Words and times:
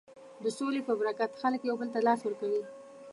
د 0.43 0.45
سولې 0.57 0.81
په 0.87 0.93
برکت 0.99 1.31
خلک 1.41 1.61
یو 1.63 1.75
بل 1.79 1.89
ته 1.93 1.99
لاس 2.07 2.19
ورکوي. 2.23 2.63